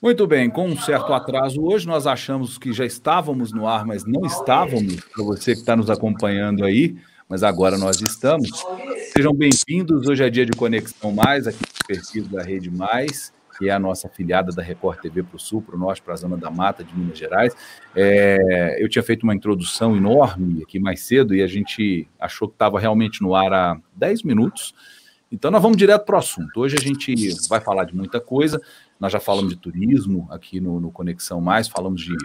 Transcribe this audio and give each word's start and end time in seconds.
Muito 0.00 0.26
bem, 0.26 0.50
com 0.50 0.68
um 0.68 0.76
certo 0.76 1.14
atraso 1.14 1.62
hoje, 1.64 1.86
nós 1.86 2.06
achamos 2.06 2.58
que 2.58 2.70
já 2.70 2.84
estávamos 2.84 3.50
no 3.50 3.66
ar, 3.66 3.86
mas 3.86 4.04
não 4.04 4.26
estávamos, 4.26 5.00
para 5.00 5.24
você 5.24 5.54
que 5.54 5.60
está 5.60 5.74
nos 5.74 5.88
acompanhando 5.88 6.66
aí, 6.66 6.96
mas 7.26 7.42
agora 7.42 7.78
nós 7.78 8.02
estamos. 8.02 8.50
Sejam 9.16 9.32
bem-vindos, 9.32 10.06
hoje 10.06 10.22
é 10.22 10.28
dia 10.28 10.44
de 10.44 10.52
Conexão 10.52 11.12
Mais, 11.12 11.46
aqui 11.46 11.60
no 11.60 11.86
perfil 11.86 12.24
da 12.24 12.42
Rede 12.42 12.70
Mais, 12.70 13.32
que 13.56 13.70
é 13.70 13.72
a 13.72 13.78
nossa 13.78 14.06
afiliada 14.06 14.52
da 14.52 14.62
Record 14.62 15.00
TV 15.00 15.22
para 15.22 15.36
o 15.36 15.40
Sul, 15.40 15.62
para 15.62 15.74
o 15.74 15.78
Norte, 15.78 16.02
para 16.02 16.12
a 16.12 16.16
Zona 16.16 16.36
da 16.36 16.50
Mata 16.50 16.84
de 16.84 16.94
Minas 16.94 17.16
Gerais. 17.16 17.54
É, 17.94 18.76
eu 18.78 18.90
tinha 18.90 19.02
feito 19.02 19.22
uma 19.22 19.34
introdução 19.34 19.96
enorme 19.96 20.62
aqui 20.62 20.78
mais 20.78 21.00
cedo 21.00 21.34
e 21.34 21.42
a 21.42 21.46
gente 21.46 22.06
achou 22.20 22.48
que 22.48 22.54
estava 22.54 22.78
realmente 22.78 23.22
no 23.22 23.34
ar 23.34 23.50
há 23.50 23.80
10 23.94 24.24
minutos, 24.24 24.74
então 25.32 25.50
nós 25.50 25.60
vamos 25.60 25.76
direto 25.76 26.04
para 26.04 26.16
o 26.16 26.18
assunto. 26.18 26.60
Hoje 26.60 26.76
a 26.78 26.80
gente 26.80 27.14
vai 27.48 27.60
falar 27.60 27.84
de 27.84 27.96
muita 27.96 28.20
coisa, 28.20 28.60
nós 28.98 29.12
já 29.12 29.20
falamos 29.20 29.50
de 29.50 29.56
turismo 29.56 30.26
aqui 30.30 30.60
no, 30.60 30.80
no 30.80 30.90
Conexão 30.90 31.40
Mais, 31.40 31.68
falamos 31.68 32.02
de 32.02 32.16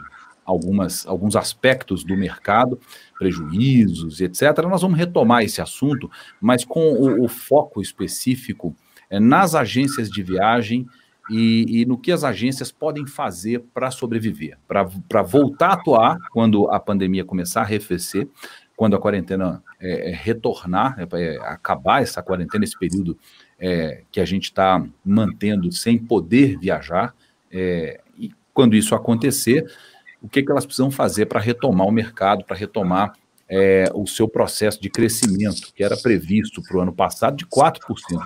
algumas, 0.45 1.05
alguns 1.05 1.35
aspectos 1.35 2.03
do 2.03 2.15
mercado, 2.15 2.79
prejuízos 3.17 4.19
e 4.19 4.25
etc. 4.25 4.57
Nós 4.69 4.81
vamos 4.81 4.97
retomar 4.97 5.43
esse 5.43 5.61
assunto, 5.61 6.09
mas 6.39 6.65
com 6.65 6.93
o, 6.93 7.23
o 7.23 7.27
foco 7.27 7.81
específico 7.81 8.75
é, 9.09 9.19
nas 9.19 9.55
agências 9.55 10.09
de 10.09 10.23
viagem 10.23 10.87
e, 11.29 11.81
e, 11.81 11.85
no 11.85 11.97
que 11.97 12.11
as 12.11 12.23
agências 12.23 12.71
podem 12.71 13.05
fazer 13.05 13.63
para 13.73 13.91
sobreviver, 13.91 14.57
para 14.67 15.21
voltar 15.21 15.69
a 15.69 15.73
atuar 15.73 16.17
quando 16.31 16.69
a 16.69 16.79
pandemia 16.79 17.23
começar 17.23 17.61
a 17.61 17.63
arrefecer, 17.63 18.27
quando 18.75 18.95
a 18.95 18.99
quarentena 18.99 19.63
é, 19.79 20.09
é 20.09 20.13
retornar, 20.13 20.97
é, 20.99 21.37
acabar 21.43 22.01
essa 22.01 22.21
quarentena, 22.23 22.63
esse 22.63 22.77
período 22.77 23.17
é, 23.61 24.01
que 24.11 24.19
a 24.19 24.25
gente 24.25 24.45
está 24.45 24.83
mantendo 25.05 25.71
sem 25.71 25.97
poder 25.97 26.57
viajar, 26.57 27.13
é, 27.51 28.01
e 28.17 28.31
quando 28.53 28.75
isso 28.75 28.95
acontecer, 28.95 29.71
o 30.19 30.27
que, 30.27 30.41
que 30.41 30.51
elas 30.51 30.65
precisam 30.65 30.89
fazer 30.89 31.27
para 31.27 31.39
retomar 31.39 31.85
o 31.85 31.91
mercado, 31.91 32.43
para 32.43 32.57
retomar 32.57 33.13
é, 33.47 33.85
o 33.93 34.07
seu 34.07 34.27
processo 34.27 34.81
de 34.81 34.89
crescimento, 34.89 35.73
que 35.75 35.83
era 35.83 35.95
previsto 35.95 36.61
para 36.63 36.77
o 36.77 36.81
ano 36.81 36.93
passado 36.93 37.37
de 37.37 37.45
4%, 37.45 37.79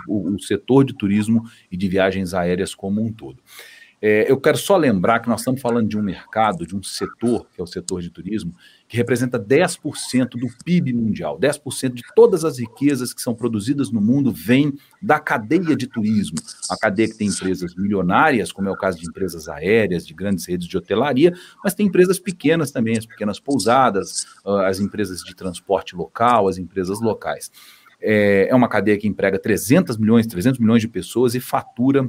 o, 0.08 0.36
o 0.36 0.40
setor 0.40 0.86
de 0.86 0.94
turismo 0.94 1.44
e 1.70 1.76
de 1.76 1.88
viagens 1.88 2.34
aéreas 2.34 2.74
como 2.74 3.02
um 3.02 3.12
todo. 3.12 3.42
É, 4.08 4.32
eu 4.32 4.40
quero 4.40 4.56
só 4.56 4.78
lembrar 4.78 5.20
que 5.20 5.28
nós 5.28 5.42
estamos 5.42 5.60
falando 5.60 5.90
de 5.90 5.98
um 5.98 6.02
mercado, 6.04 6.68
de 6.68 6.76
um 6.76 6.84
setor, 6.84 7.48
que 7.52 7.60
é 7.60 7.64
o 7.64 7.66
setor 7.66 8.04
de 8.04 8.12
turismo, 8.12 8.54
que 8.88 8.96
representa 8.96 9.40
10% 9.40 10.38
do 10.38 10.46
PIB 10.64 10.94
mundial. 10.94 11.40
10% 11.40 11.92
de 11.92 12.04
todas 12.16 12.46
as 12.46 12.60
riquezas 12.60 13.16
que 13.16 13.20
são 13.20 13.34
produzidas 13.34 13.90
no 13.92 14.00
mundo 14.00 14.32
vêm 14.32 14.76
da 15.02 15.20
cadeia 15.20 15.76
de 15.76 15.88
turismo. 15.88 16.38
A 16.70 16.78
cadeia 16.78 17.08
que 17.08 17.18
tem 17.18 17.30
empresas 17.30 17.74
milionárias, 17.74 18.52
como 18.52 18.70
é 18.70 18.72
o 18.72 18.78
caso 18.78 19.00
de 19.00 19.08
empresas 19.08 19.50
aéreas, 19.50 20.06
de 20.06 20.14
grandes 20.14 20.46
redes 20.46 20.68
de 20.68 20.78
hotelaria, 20.78 21.34
mas 21.64 21.74
tem 21.74 21.88
empresas 21.88 22.20
pequenas 22.20 22.70
também, 22.70 22.96
as 22.96 23.08
pequenas 23.08 23.40
pousadas, 23.40 24.28
ah, 24.46 24.68
as 24.68 24.80
empresas 24.80 25.22
de 25.22 25.36
transporte 25.36 25.96
local, 25.96 26.48
as 26.48 26.60
empresas 26.60 27.02
locais. 27.02 27.52
É, 28.00 28.50
é 28.52 28.56
uma 28.56 28.70
cadeia 28.70 29.00
que 29.00 29.08
emprega 29.08 29.40
300 29.40 29.98
milhões, 29.98 30.28
300 30.28 30.60
milhões 30.60 30.82
de 30.82 30.88
pessoas 30.88 31.34
e 31.34 31.40
fatura 31.40 32.08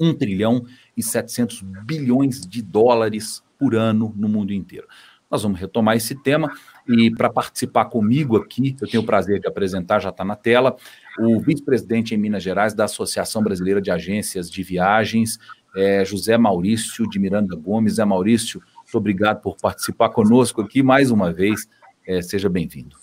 1 0.00 0.14
trilhão 0.14 0.64
e 0.96 1.02
700 1.02 1.62
bilhões 1.84 2.40
de 2.40 2.62
dólares 2.62 3.42
por 3.58 3.74
ano 3.74 4.12
no 4.16 4.28
mundo 4.28 4.52
inteiro. 4.52 4.86
Nós 5.30 5.42
vamos 5.42 5.58
retomar 5.58 5.96
esse 5.96 6.14
tema 6.14 6.52
e 6.86 7.10
para 7.10 7.28
participar 7.28 7.86
comigo 7.86 8.36
aqui, 8.36 8.76
eu 8.80 8.88
tenho 8.88 9.02
o 9.02 9.06
prazer 9.06 9.40
de 9.40 9.48
apresentar, 9.48 9.98
já 9.98 10.10
está 10.10 10.24
na 10.24 10.36
tela, 10.36 10.76
o 11.18 11.40
vice-presidente 11.40 12.14
em 12.14 12.18
Minas 12.18 12.42
Gerais 12.42 12.74
da 12.74 12.84
Associação 12.84 13.42
Brasileira 13.42 13.80
de 13.80 13.90
Agências 13.90 14.48
de 14.48 14.62
Viagens, 14.62 15.38
é, 15.76 16.04
José 16.04 16.38
Maurício 16.38 17.08
de 17.08 17.18
Miranda 17.18 17.56
Gomes. 17.56 17.94
Zé 17.94 18.04
Maurício, 18.04 18.62
muito 18.76 18.96
obrigado 18.96 19.42
por 19.42 19.56
participar 19.56 20.10
conosco 20.10 20.62
aqui 20.62 20.82
mais 20.82 21.10
uma 21.10 21.32
vez. 21.32 21.68
É, 22.06 22.22
seja 22.22 22.48
bem-vindo. 22.48 22.96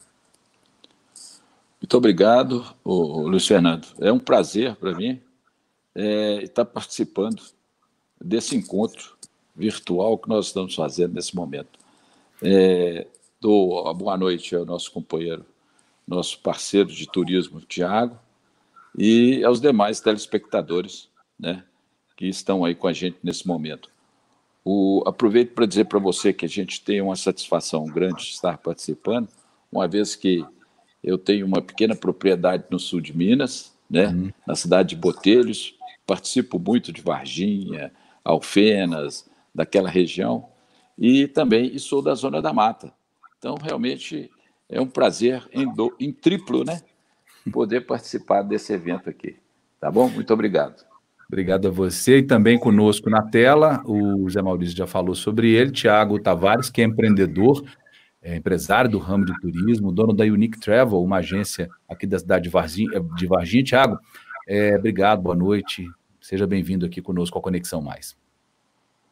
Muito 1.82 1.98
obrigado, 1.98 2.66
Luiz 2.86 3.46
Fernando. 3.46 3.86
É 4.00 4.12
um 4.12 4.20
prazer 4.20 4.76
para 4.78 4.96
mim 4.96 5.22
é, 5.96 6.44
estar 6.44 6.66
participando 6.66 7.42
desse 8.20 8.56
encontro 8.56 9.18
virtual 9.56 10.18
que 10.18 10.30
nós 10.30 10.48
estamos 10.48 10.74
fazendo 10.76 11.14
nesse 11.14 11.36
momento. 11.36 11.80
É, 12.42 13.08
dou 13.40 13.88
a 13.88 13.94
boa 13.94 14.18
noite 14.18 14.56
ao 14.56 14.66
nosso 14.66 14.92
companheiro, 14.92 15.46
nosso 16.08 16.40
parceiro 16.40 16.90
de 16.90 17.08
turismo, 17.08 17.62
Tiago, 17.62 18.18
e 18.98 19.44
aos 19.44 19.60
demais 19.60 20.00
telespectadores 20.00 21.10
né, 21.40 21.64
que 22.16 22.28
estão 22.28 22.64
aí 22.64 22.76
com 22.76 22.88
a 22.88 22.94
gente 22.94 23.18
nesse 23.24 23.48
momento. 23.48 23.90
O, 24.66 25.04
aproveito 25.06 25.54
para 25.54 25.66
dizer 25.66 25.86
para 25.86 26.00
você 26.00 26.32
que 26.32 26.46
a 26.46 26.50
gente 26.50 26.82
tem 26.82 27.02
uma 27.02 27.16
satisfação 27.16 27.86
grande 27.86 28.24
de 28.24 28.32
estar 28.32 28.58
participando, 28.58 29.28
uma 29.72 29.88
vez 29.88 30.16
que 30.16 30.46
eu 31.04 31.18
tenho 31.18 31.46
uma 31.46 31.62
pequena 31.62 31.96
propriedade 31.96 32.64
no 32.70 32.80
sul 32.80 33.02
de 33.02 33.16
Minas, 33.16 33.74
né, 33.90 34.08
uhum. 34.08 34.32
na 34.48 34.56
cidade 34.56 34.90
de 34.90 34.96
Botelhos, 34.96 35.76
participo 36.06 36.60
muito 36.60 36.92
de 36.92 37.02
Varginha, 37.02 37.92
Alfenas, 38.24 39.30
daquela 39.54 39.90
região, 39.90 40.48
e 40.98 41.28
também 41.28 41.74
e 41.74 41.80
sou 41.80 42.02
da 42.02 42.14
Zona 42.16 42.42
da 42.42 42.54
Mata. 42.54 42.94
Então, 43.38 43.56
realmente 43.62 44.30
é 44.70 44.80
um 44.80 44.88
prazer 44.88 45.48
em, 45.52 45.72
do, 45.74 45.96
em 46.00 46.12
triplo, 46.12 46.64
né? 46.64 46.82
Poder 47.52 47.82
participar 47.82 48.42
desse 48.42 48.74
evento 48.74 49.10
aqui. 49.10 49.38
Tá 49.80 49.92
bom? 49.92 50.10
Muito 50.10 50.34
obrigado. 50.34 50.86
Obrigado 51.28 51.68
a 51.68 51.72
você 51.72 52.20
e 52.20 52.24
também 52.24 52.60
conosco 52.60 53.10
na 53.10 53.22
tela, 53.24 53.82
o 53.86 54.30
Zé 54.30 54.42
Maurício 54.42 54.78
já 54.78 54.86
falou 54.86 55.16
sobre 55.16 55.52
ele, 55.52 55.72
Tiago 55.72 56.20
Tavares, 56.20 56.70
que 56.70 56.82
é 56.82 56.86
empreendedor, 56.86 57.64
é 58.22 58.36
empresário 58.36 58.90
do 58.90 59.00
ramo 59.00 59.26
de 59.26 59.34
turismo, 59.42 59.92
dono 59.92 60.14
da 60.14 60.24
Unique 60.24 60.60
Travel, 60.60 61.02
uma 61.02 61.18
agência 61.18 61.70
aqui 61.90 62.06
da 62.06 62.20
cidade 62.20 62.44
de 62.44 62.50
Varginha. 62.50 63.02
De 63.16 63.26
Varginha. 63.26 63.64
Tiago, 63.64 63.98
é, 64.48 64.76
obrigado, 64.76 65.22
boa 65.22 65.36
noite, 65.36 65.90
seja 66.22 66.46
bem-vindo 66.46 66.86
aqui 66.86 67.02
conosco 67.02 67.38
ao 67.38 67.42
Conexão 67.42 67.82
Mais. 67.82 68.16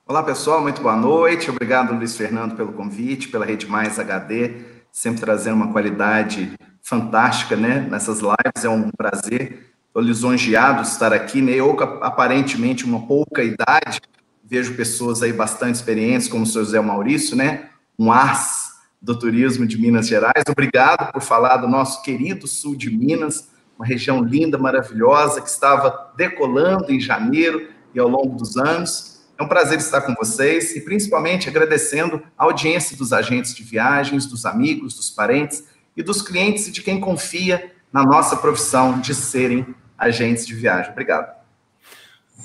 Olá, 0.05 0.23
pessoal, 0.23 0.61
muito 0.61 0.81
boa 0.81 0.97
noite. 0.97 1.49
Obrigado, 1.49 1.93
Luiz 1.93 2.17
Fernando, 2.17 2.55
pelo 2.55 2.73
convite, 2.73 3.29
pela 3.29 3.45
Rede 3.45 3.65
Mais 3.65 3.97
HD, 3.97 4.55
sempre 4.91 5.21
trazendo 5.21 5.55
uma 5.55 5.71
qualidade 5.71 6.51
fantástica, 6.81 7.55
né? 7.55 7.87
Nessas 7.89 8.19
lives, 8.19 8.65
é 8.65 8.69
um 8.69 8.89
prazer. 8.91 9.71
Estou 9.87 10.01
lisonjeado 10.01 10.81
de 10.81 10.87
estar 10.89 11.13
aqui, 11.13 11.41
né? 11.41 11.53
Eu, 11.53 11.77
aparentemente, 12.01 12.83
uma 12.83 13.07
pouca 13.07 13.43
idade, 13.43 14.01
vejo 14.43 14.75
pessoas 14.75 15.21
aí 15.21 15.31
bastante 15.31 15.75
experientes, 15.75 16.27
como 16.27 16.43
o 16.43 16.47
seu 16.47 16.65
José 16.65 16.81
Maurício, 16.81 17.37
né? 17.37 17.69
Um 17.97 18.11
as 18.11 18.71
do 19.01 19.17
turismo 19.17 19.65
de 19.65 19.79
Minas 19.79 20.07
Gerais. 20.07 20.43
Obrigado 20.49 21.13
por 21.13 21.21
falar 21.21 21.57
do 21.57 21.67
nosso 21.67 22.01
querido 22.01 22.47
sul 22.47 22.75
de 22.75 22.89
Minas, 22.89 23.50
uma 23.81 23.87
região 23.87 24.23
linda, 24.23 24.59
maravilhosa, 24.59 25.41
que 25.41 25.49
estava 25.49 26.13
decolando 26.15 26.91
em 26.91 26.99
janeiro 26.99 27.69
e 27.95 27.99
ao 27.99 28.07
longo 28.07 28.35
dos 28.35 28.55
anos. 28.55 29.21
É 29.37 29.43
um 29.43 29.47
prazer 29.47 29.79
estar 29.79 30.01
com 30.01 30.13
vocês 30.13 30.75
e 30.75 30.81
principalmente 30.81 31.49
agradecendo 31.49 32.21
a 32.37 32.43
audiência 32.43 32.95
dos 32.95 33.11
agentes 33.11 33.55
de 33.55 33.63
viagens, 33.63 34.27
dos 34.27 34.45
amigos, 34.45 34.93
dos 34.93 35.09
parentes 35.09 35.63
e 35.97 36.03
dos 36.03 36.21
clientes 36.21 36.67
e 36.67 36.71
de 36.71 36.83
quem 36.83 36.99
confia 36.99 37.71
na 37.91 38.03
nossa 38.03 38.37
profissão 38.37 38.99
de 38.99 39.15
serem 39.15 39.65
agentes 39.97 40.45
de 40.45 40.53
viagem. 40.53 40.91
Obrigado. 40.91 41.40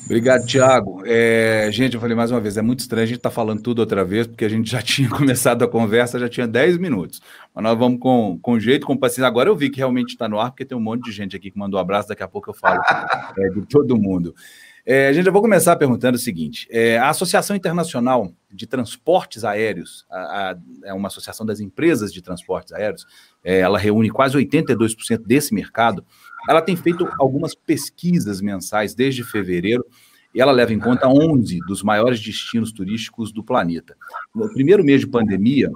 Obrigado, 0.05 0.47
Tiago. 0.47 1.03
É, 1.05 1.69
gente, 1.73 1.95
eu 1.95 2.01
falei 2.01 2.17
mais 2.17 2.31
uma 2.31 2.41
vez, 2.41 2.57
é 2.57 2.62
muito 2.62 2.81
estranho 2.81 3.05
a 3.05 3.07
gente 3.07 3.17
estar 3.17 3.31
tá 3.31 3.34
falando 3.34 3.61
tudo 3.61 3.81
outra 3.81 4.05
vez, 4.05 4.27
porque 4.27 4.45
a 4.45 4.49
gente 4.49 4.71
já 4.71 4.81
tinha 4.83 5.09
começado 5.09 5.65
a 5.65 5.69
conversa, 5.69 6.19
já 6.19 6.29
tinha 6.29 6.47
10 6.47 6.79
minutos. 6.79 7.21
Mas 7.55 7.65
nós 7.65 7.79
vamos 7.79 7.99
com, 7.99 8.39
com 8.41 8.59
jeito, 8.61 8.87
com 8.87 8.97
paciência. 8.97 9.27
Agora 9.27 9.49
eu 9.49 9.57
vi 9.57 9.71
que 9.71 9.79
realmente 9.79 10.11
está 10.11 10.29
no 10.29 10.39
ar, 10.39 10.51
porque 10.51 10.65
tem 10.65 10.77
um 10.77 10.81
monte 10.81 11.05
de 11.05 11.12
gente 11.12 11.34
aqui 11.34 11.51
que 11.51 11.59
mandou 11.59 11.79
um 11.79 11.83
abraço, 11.83 12.09
daqui 12.09 12.23
a 12.23 12.29
pouco 12.29 12.51
eu 12.51 12.55
falo 12.55 12.81
é, 13.39 13.49
de 13.49 13.67
todo 13.67 13.97
mundo. 13.97 14.34
É, 14.88 15.12
gente 15.12 15.24
já 15.24 15.33
vou 15.33 15.42
começar 15.42 15.74
perguntando 15.74 16.15
o 16.15 16.21
seguinte: 16.21 16.68
é, 16.71 16.97
a 16.97 17.09
Associação 17.09 17.56
Internacional 17.56 18.33
de 18.48 18.68
Transportes 18.68 19.44
Aéreos, 19.44 20.06
a, 20.09 20.50
a, 20.50 20.59
é 20.84 20.94
uma 20.94 21.09
associação 21.09 21.44
das 21.44 21.59
empresas 21.59 22.12
de 22.12 22.22
transportes 22.22 22.72
aéreos, 22.72 23.04
é, 23.42 23.59
ela 23.59 23.78
reúne 23.78 24.09
quase 24.10 24.36
82% 24.36 25.27
desse 25.27 25.53
mercado. 25.53 26.04
Ela 26.48 26.62
tem 26.62 26.77
feito 26.77 27.09
algumas 27.18 27.53
pesquisas 27.53 28.41
mensais 28.41 28.94
desde 28.94 29.24
fevereiro 29.24 29.84
e 30.33 30.41
ela 30.41 30.53
leva 30.53 30.72
em 30.72 30.78
conta 30.78 31.09
11 31.09 31.59
dos 31.66 31.82
maiores 31.82 32.21
destinos 32.21 32.71
turísticos 32.71 33.32
do 33.32 33.42
planeta. 33.42 33.97
No 34.32 34.48
primeiro 34.53 34.84
mês 34.84 35.00
de 35.00 35.09
pandemia, 35.09 35.68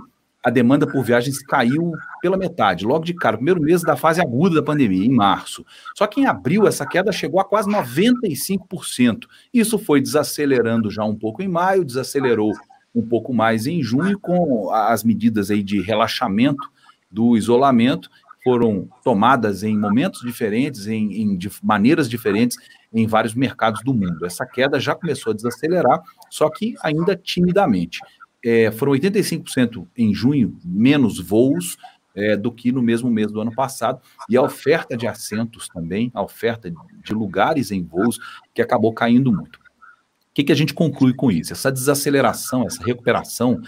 a 0.43 0.49
demanda 0.49 0.87
por 0.87 1.05
viagens 1.05 1.43
caiu 1.43 1.93
pela 2.23 2.37
metade, 2.37 2.87
logo 2.87 3.05
de 3.05 3.13
cara, 3.13 3.37
primeiro 3.37 3.61
mês 3.61 3.83
da 3.83 3.95
fase 3.95 4.21
aguda 4.21 4.57
da 4.57 4.63
pandemia, 4.63 5.05
em 5.05 5.11
março. 5.11 5.65
Só 5.97 6.07
que 6.07 6.21
em 6.21 6.27
abril 6.27 6.67
essa 6.67 6.87
queda 6.87 7.13
chegou 7.13 7.41
a 7.41 7.45
quase 7.45 7.69
95%. 7.69 9.27
Isso 9.53 9.79
foi 9.79 10.01
desacelerando 10.01 10.91
já 10.91 11.05
um 11.05 11.15
pouco 11.15 11.43
em 11.43 11.49
maio, 11.49 11.85
desacelerou 11.85 12.53
um 12.95 13.07
pouco 13.07 13.33
mais 13.35 13.67
em 13.67 13.83
junho 13.83 14.19
com 14.19 14.71
as 14.73 15.05
medidas 15.05 15.51
aí 15.51 15.63
de 15.63 15.81
relaxamento 15.81 16.71
do 17.11 17.37
isolamento, 17.37 18.09
foram 18.43 18.89
tomadas 19.05 19.63
em 19.63 19.77
momentos 19.79 20.23
diferentes, 20.23 20.87
em, 20.87 21.23
em 21.23 21.37
de 21.37 21.51
maneiras 21.63 22.09
diferentes, 22.09 22.57
em 22.93 23.07
vários 23.07 23.35
mercados 23.35 23.83
do 23.85 23.93
mundo. 23.93 24.25
Essa 24.25 24.47
queda 24.47 24.81
já 24.81 24.95
começou 24.95 25.33
a 25.33 25.37
desacelerar, 25.37 26.01
só 26.31 26.49
que 26.49 26.75
ainda 26.83 27.15
timidamente. 27.15 28.01
É, 28.45 28.71
foram 28.71 28.93
85% 28.93 29.87
em 29.97 30.15
junho, 30.15 30.59
menos 30.65 31.19
voos 31.21 31.77
é, 32.15 32.37
do 32.37 32.51
que 32.51 32.73
no 32.73 32.83
mesmo 32.83 33.11
mês 33.11 33.31
do 33.31 33.41
ano 33.41 33.55
passado, 33.55 34.01
e 34.29 34.37
a 34.37 34.43
oferta 34.43 34.97
de 34.97 35.07
assentos 35.07 35.69
também, 35.69 36.11
a 36.15 36.23
oferta 36.23 36.71
de 36.71 37.13
lugares 37.13 37.71
em 37.71 37.83
voos, 37.83 38.19
que 38.55 38.63
acabou 38.63 38.93
caindo 38.93 39.33
muito. 39.33 39.57
O 39.57 40.33
que, 40.35 40.45
que 40.45 40.53
a 40.53 40.57
gente 40.57 40.73
conclui 40.73 41.13
com 41.13 41.31
isso? 41.31 41.53
Essa 41.53 41.73
desaceleração, 41.73 42.65
essa 42.65 42.83
recuperação, 42.85 43.61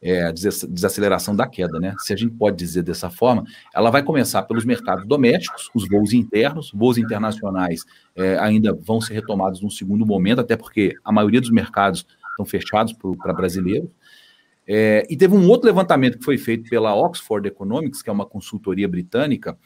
é, 0.00 0.32
desaceleração 0.32 1.34
da 1.34 1.48
queda, 1.48 1.80
né? 1.80 1.94
Se 1.98 2.12
a 2.12 2.16
gente 2.16 2.32
pode 2.34 2.56
dizer 2.56 2.82
dessa 2.82 3.10
forma, 3.10 3.44
ela 3.74 3.90
vai 3.90 4.02
começar 4.02 4.42
pelos 4.42 4.64
mercados 4.64 5.06
domésticos, 5.06 5.68
os 5.74 5.88
voos 5.88 6.12
internos, 6.12 6.70
voos 6.72 6.96
internacionais 6.96 7.84
é, 8.14 8.38
ainda 8.38 8.72
vão 8.72 9.00
ser 9.00 9.14
retomados 9.14 9.60
num 9.60 9.70
segundo 9.70 10.06
momento, 10.06 10.40
até 10.40 10.56
porque 10.56 10.94
a 11.04 11.10
maioria 11.10 11.40
dos 11.40 11.50
mercados 11.50 12.06
estão 12.36 12.44
fechados 12.44 12.92
para 12.92 13.32
brasileiros. 13.32 13.90
É, 14.68 15.06
e 15.08 15.16
teve 15.16 15.34
um 15.34 15.48
outro 15.48 15.66
levantamento 15.66 16.18
que 16.18 16.24
foi 16.24 16.36
feito 16.36 16.68
pela 16.68 16.94
Oxford 16.94 17.46
Economics, 17.46 18.02
que 18.02 18.10
é 18.10 18.12
uma 18.12 18.26
consultoria 18.26 18.88
britânica, 18.88 19.56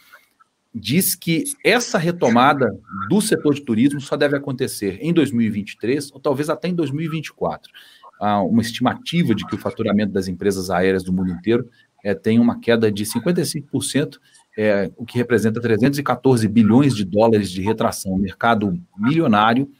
diz 0.73 1.17
que 1.17 1.45
essa 1.65 1.99
retomada 1.99 2.71
do 3.09 3.21
setor 3.21 3.55
de 3.55 3.63
turismo 3.63 4.01
só 4.01 4.17
deve 4.17 4.37
acontecer 4.37 4.99
em 5.01 5.13
2023 5.13 6.13
ou 6.13 6.21
talvez 6.21 6.49
até 6.49 6.69
em 6.69 6.75
2024. 6.75 7.73
Há 8.21 8.43
uma 8.43 8.61
estimativa 8.61 9.35
de 9.35 9.45
que 9.47 9.55
o 9.55 9.59
faturamento 9.59 10.13
das 10.13 10.29
empresas 10.29 10.71
aéreas 10.71 11.03
do 11.03 11.13
mundo 11.13 11.31
inteiro 11.31 11.69
é, 12.05 12.15
tem 12.15 12.39
uma 12.39 12.61
queda 12.61 12.93
de 12.93 13.05
55%, 13.05 14.19
é, 14.57 14.91
o 14.97 15.05
que 15.05 15.17
representa 15.17 15.61
314 15.61 16.47
bilhões 16.47 16.95
de 16.95 17.05
dólares 17.05 17.51
de 17.51 17.63
retração, 17.63 18.13
um 18.13 18.19
mercado 18.19 18.79
milionário 18.97 19.71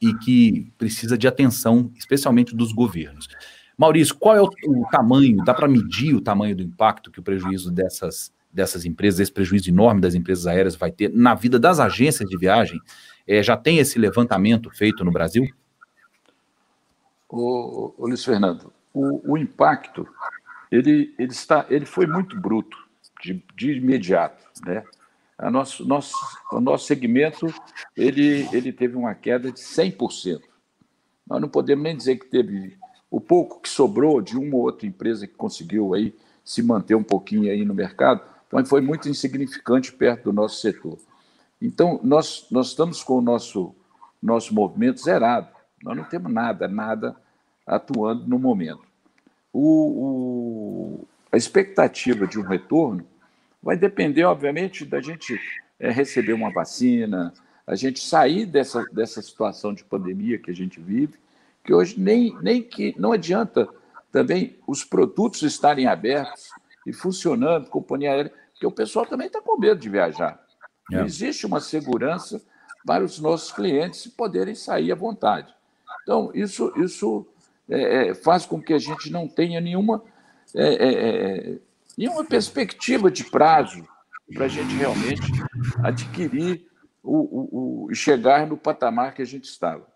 e 0.00 0.14
que 0.14 0.72
precisa 0.76 1.16
de 1.16 1.26
atenção, 1.26 1.90
especialmente 1.96 2.54
dos 2.54 2.72
governos. 2.72 3.28
Maurício, 3.76 4.16
qual 4.16 4.36
é 4.36 4.40
o, 4.40 4.48
o 4.66 4.86
tamanho? 4.90 5.44
Dá 5.44 5.52
para 5.52 5.68
medir 5.68 6.14
o 6.14 6.20
tamanho 6.20 6.56
do 6.56 6.62
impacto 6.62 7.10
que 7.10 7.20
o 7.20 7.22
prejuízo 7.22 7.70
dessas, 7.70 8.32
dessas 8.52 8.84
empresas, 8.84 9.20
esse 9.20 9.32
prejuízo 9.32 9.68
enorme 9.68 10.00
das 10.00 10.14
empresas 10.14 10.46
aéreas 10.46 10.74
vai 10.74 10.90
ter 10.90 11.12
na 11.12 11.34
vida 11.34 11.58
das 11.58 11.78
agências 11.78 12.28
de 12.28 12.38
viagem? 12.38 12.80
É, 13.26 13.42
já 13.42 13.56
tem 13.56 13.78
esse 13.78 13.98
levantamento 13.98 14.70
feito 14.70 15.04
no 15.04 15.10
Brasil? 15.10 15.46
O, 17.28 17.92
o 17.98 18.06
Luiz 18.06 18.24
Fernando, 18.24 18.72
o, 18.94 19.32
o, 19.32 19.36
impacto 19.36 20.06
ele, 20.70 21.12
ele, 21.18 21.32
está, 21.32 21.66
ele 21.68 21.84
foi 21.84 22.06
muito 22.06 22.40
bruto 22.40 22.78
de, 23.20 23.42
de 23.54 23.72
imediato, 23.72 24.44
né? 24.64 24.84
A 25.38 25.50
nosso, 25.50 25.84
nosso, 25.84 26.14
o 26.50 26.60
nosso 26.60 26.86
segmento 26.86 27.46
ele, 27.96 28.48
ele 28.52 28.72
teve 28.72 28.96
uma 28.96 29.14
queda 29.14 29.52
de 29.52 29.60
100%. 29.60 30.40
Nós 31.26 31.40
não 31.40 31.48
podemos 31.48 31.84
nem 31.84 31.96
dizer 31.96 32.16
que 32.16 32.26
teve 32.26 32.76
o 33.10 33.20
pouco 33.20 33.60
que 33.60 33.68
sobrou 33.68 34.20
de 34.22 34.36
uma 34.36 34.56
ou 34.56 34.62
outra 34.62 34.86
empresa 34.86 35.26
que 35.26 35.34
conseguiu 35.34 35.94
aí 35.94 36.14
se 36.44 36.62
manter 36.62 36.94
um 36.94 37.02
pouquinho 37.02 37.50
aí 37.50 37.64
no 37.64 37.74
mercado, 37.74 38.22
mas 38.50 38.68
foi 38.68 38.80
muito 38.80 39.08
insignificante 39.08 39.92
perto 39.92 40.24
do 40.24 40.32
nosso 40.32 40.60
setor. 40.60 40.98
Então, 41.60 42.00
nós, 42.02 42.46
nós 42.50 42.68
estamos 42.68 43.02
com 43.02 43.18
o 43.18 43.20
nosso, 43.20 43.74
nosso 44.22 44.54
movimento 44.54 45.02
zerado. 45.02 45.48
Nós 45.82 45.96
não 45.96 46.04
temos 46.04 46.32
nada, 46.32 46.68
nada 46.68 47.16
atuando 47.66 48.26
no 48.26 48.38
momento. 48.38 48.82
O, 49.52 51.00
o, 51.00 51.08
a 51.32 51.36
expectativa 51.36 52.26
de 52.26 52.38
um 52.38 52.42
retorno 52.42 53.04
vai 53.66 53.76
depender, 53.76 54.24
obviamente, 54.24 54.86
da 54.86 55.00
gente 55.00 55.38
é, 55.78 55.90
receber 55.90 56.32
uma 56.32 56.52
vacina, 56.52 57.34
a 57.66 57.74
gente 57.74 58.00
sair 58.00 58.46
dessa, 58.46 58.84
dessa 58.92 59.20
situação 59.20 59.74
de 59.74 59.84
pandemia 59.84 60.38
que 60.38 60.50
a 60.50 60.54
gente 60.54 60.80
vive 60.80 61.18
que 61.66 61.74
hoje 61.74 61.98
nem, 61.98 62.34
nem 62.40 62.62
que 62.62 62.94
não 62.96 63.10
adianta 63.10 63.68
também 64.12 64.56
os 64.68 64.84
produtos 64.84 65.42
estarem 65.42 65.88
abertos 65.88 66.48
e 66.86 66.92
funcionando, 66.92 67.68
companhia 67.68 68.12
aérea, 68.12 68.32
porque 68.52 68.64
o 68.64 68.70
pessoal 68.70 69.04
também 69.04 69.26
está 69.26 69.42
com 69.42 69.58
medo 69.58 69.80
de 69.80 69.90
viajar. 69.90 70.40
É. 70.92 70.98
Não 70.98 71.04
existe 71.04 71.44
uma 71.44 71.60
segurança 71.60 72.40
para 72.86 73.02
os 73.02 73.18
nossos 73.18 73.50
clientes 73.50 74.06
poderem 74.06 74.54
sair 74.54 74.92
à 74.92 74.94
vontade. 74.94 75.52
Então, 76.04 76.30
isso, 76.32 76.72
isso 76.76 77.26
é, 77.68 78.10
é, 78.10 78.14
faz 78.14 78.46
com 78.46 78.62
que 78.62 78.72
a 78.72 78.78
gente 78.78 79.10
não 79.10 79.26
tenha 79.26 79.60
nenhuma, 79.60 80.04
é, 80.54 81.58
é 81.96 82.00
nenhuma 82.00 82.24
perspectiva 82.24 83.10
de 83.10 83.24
prazo 83.24 83.86
para 84.34 84.46
a 84.46 84.48
gente 84.48 84.74
realmente 84.74 85.32
adquirir 85.82 86.66
o, 87.02 87.16
o, 87.16 87.84
o, 87.84 87.92
e 87.92 87.94
chegar 87.94 88.46
no 88.46 88.56
patamar 88.56 89.14
que 89.14 89.22
a 89.22 89.26
gente 89.26 89.44
estava. 89.44 89.86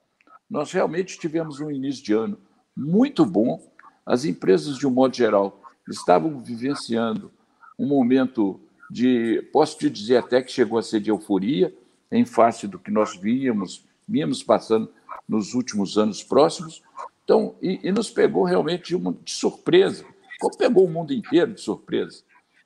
Nós 0.49 0.73
realmente 0.73 1.19
tivemos 1.19 1.61
um 1.61 1.71
início 1.71 2.05
de 2.05 2.13
ano 2.13 2.39
muito 2.77 3.27
bom. 3.27 3.61
As 4.07 4.25
empresas, 4.25 4.79
de 4.79 4.87
um 4.87 4.91
modo 4.91 5.17
geral, 5.17 5.63
estavam 5.89 6.41
vivenciando 6.41 7.31
um 7.79 7.87
momento 7.87 8.61
de, 8.91 9.49
posso 9.53 9.79
te 9.79 9.89
dizer 9.89 10.17
até 10.17 10.43
que 10.43 10.51
chegou 10.51 10.79
a 10.79 10.83
ser 10.83 11.01
de 11.01 11.11
euforia, 11.11 11.75
em 12.11 12.25
face 12.25 12.67
do 12.67 12.79
que 12.79 12.91
nós 12.91 13.17
víamos, 13.17 13.85
víamos 14.09 14.43
passando 14.43 14.93
nos 15.29 15.55
últimos 15.55 15.97
anos 15.97 16.23
próximos. 16.23 16.83
Então, 17.25 17.55
e, 17.63 17.79
e 17.85 17.93
nos 17.93 18.11
pegou 18.11 18.43
realmente 18.43 18.89
de, 18.89 18.97
uma, 18.97 19.13
de, 19.13 19.33
surpresa, 19.33 20.05
como 20.41 20.57
pegou 20.57 20.87
o 20.87 20.91
mundo 20.91 21.13
inteiro 21.13 21.53
de 21.53 21.61
surpresa. 21.61 22.23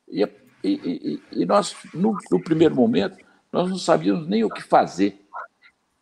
E, 0.08 0.22
e, 0.62 1.20
e 1.32 1.44
nós, 1.44 1.76
no, 1.92 2.16
no 2.30 2.42
primeiro 2.42 2.74
momento, 2.74 3.18
nós 3.52 3.68
não 3.68 3.76
sabíamos 3.76 4.26
nem 4.26 4.44
o 4.44 4.48
que 4.48 4.62
fazer. 4.62 5.20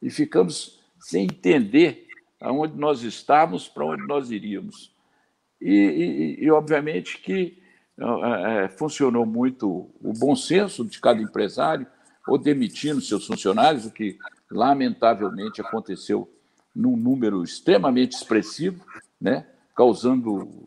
E 0.01 0.11
ficamos 0.11 0.81
sem 1.01 1.25
entender 1.25 2.07
aonde 2.41 2.77
nós 2.79 3.03
estávamos, 3.03 3.69
para 3.69 3.87
onde 3.87 4.07
nós 4.07 4.31
iríamos. 4.31 4.93
E, 5.61 6.39
e, 6.41 6.51
obviamente, 6.51 7.19
que 7.19 7.63
é, 7.99 8.69
funcionou 8.69 9.25
muito 9.25 9.91
o 10.01 10.13
bom 10.13 10.35
senso 10.35 10.85
de 10.85 11.01
cada 11.01 11.21
empresário, 11.21 11.87
ou 12.27 12.39
demitindo 12.39 13.01
seus 13.01 13.27
funcionários, 13.27 13.87
o 13.87 13.91
que 13.91 14.19
lamentavelmente 14.51 15.61
aconteceu 15.61 16.29
num 16.75 16.97
número 16.97 17.43
extremamente 17.43 18.17
expressivo, 18.17 18.85
né, 19.21 19.47
causando 19.77 20.62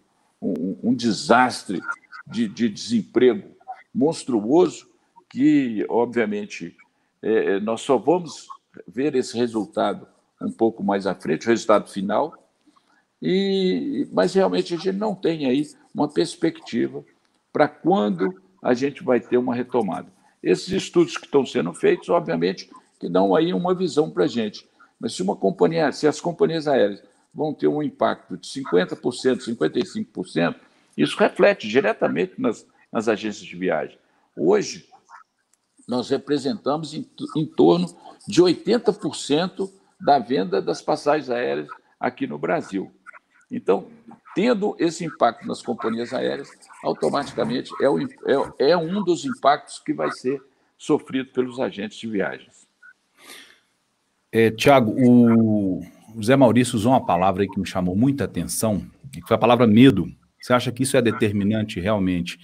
um, 0.46 0.90
um 0.90 0.94
desastre 0.94 1.82
de, 2.28 2.48
de, 2.48 2.70
desemprego 2.70 3.50
monstruoso, 3.94 4.88
que, 5.30 5.86
obviamente, 5.90 6.76
é, 7.22 7.60
nós 7.60 7.82
só 7.82 7.98
vamos 7.98 8.48
ver 8.88 9.16
esse 9.16 9.38
resultado 9.38 10.08
um 10.42 10.52
pouco 10.52 10.84
mais 10.84 11.08
à 11.08 11.16
frente, 11.16 11.48
o 11.48 11.50
resultado 11.50 11.90
final. 11.90 12.38
E, 13.22 14.08
mas 14.12 14.34
realmente 14.34 14.74
a 14.74 14.78
gente 14.78 14.92
não 14.92 15.16
tem 15.16 15.46
aí 15.46 15.68
uma 15.94 16.08
perspectiva 16.08 17.04
para 17.52 17.68
quando 17.68 18.42
a 18.62 18.74
gente 18.74 19.04
vai 19.04 19.20
ter 19.20 19.38
uma 19.38 19.56
retomada. 19.56 20.08
Esses 20.44 20.70
estudos 20.70 21.18
que 21.18 21.26
estão 21.26 21.46
sendo 21.46 21.74
feitos, 21.74 22.10
obviamente, 22.10 22.70
que 23.00 23.10
dão 23.10 23.34
aí 23.34 23.54
uma 23.54 23.74
visão 23.74 24.12
para 24.12 24.26
a 24.26 24.28
gente. 24.28 24.68
Mas 25.00 25.14
se 25.14 25.22
uma 25.22 25.36
companhia, 25.36 25.92
se 25.92 26.08
as 26.08 26.22
companhias 26.22 26.68
aéreas 26.68 27.02
vão 27.36 27.54
ter 27.54 27.68
um 27.68 27.84
impacto 27.84 28.38
de 28.38 28.48
50%, 28.48 28.98
55%, 29.44 30.56
isso 30.96 31.18
reflete 31.18 31.68
diretamente 31.68 32.34
nas, 32.38 32.66
nas 32.90 33.10
agências 33.10 33.46
de 33.46 33.56
viagem. 33.58 34.00
Hoje, 34.38 34.88
nós 35.86 36.10
representamos 36.10 36.94
em, 36.94 37.06
em 37.36 37.46
torno 37.46 37.94
de 38.26 38.42
80% 38.42 39.70
da 40.00 40.18
venda 40.18 40.62
das 40.62 40.82
passagens 40.82 41.30
aéreas 41.30 41.68
aqui 42.00 42.26
no 42.26 42.38
Brasil. 42.38 42.92
Então, 43.52 43.88
tendo 44.34 44.76
esse 44.80 45.04
impacto 45.04 45.46
nas 45.46 45.62
companhias 45.62 46.14
aéreas, 46.14 46.50
automaticamente 46.84 47.72
é, 47.82 47.90
o, 47.90 48.00
é, 48.00 48.72
é 48.72 48.78
um 48.78 49.04
dos 49.04 49.26
impactos 49.26 49.80
que 49.80 49.94
vai 49.94 50.12
ser 50.12 50.42
sofrido 50.78 51.32
pelos 51.32 51.60
agentes 51.60 51.98
de 51.98 52.08
viagens. 52.08 52.66
É, 54.32 54.52
Tiago, 54.52 54.94
o 54.98 55.82
Zé 56.24 56.36
Maurício 56.36 56.76
usou 56.76 56.92
uma 56.92 57.06
palavra 57.06 57.44
aí 57.44 57.50
que 57.50 57.60
me 57.60 57.66
chamou 57.66 57.96
muita 57.96 58.24
atenção, 58.26 58.86
que 59.12 59.22
foi 59.22 59.36
a 59.36 59.40
palavra 59.40 59.68
medo. 59.68 60.08
Você 60.40 60.54
acha 60.54 60.72
que 60.72 60.84
isso 60.84 60.96
é 60.96 61.02
determinante 61.02 61.80
realmente? 61.80 62.40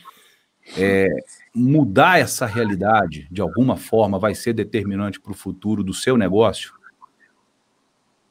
É, 0.78 1.08
mudar 1.54 2.20
essa 2.20 2.46
realidade, 2.46 3.28
de 3.32 3.42
alguma 3.42 3.78
forma, 3.78 4.20
vai 4.20 4.34
ser 4.36 4.54
determinante 4.54 5.20
para 5.20 5.32
o 5.32 5.36
futuro 5.36 5.84
do 5.84 5.94
seu 5.94 6.18
negócio? 6.18 6.74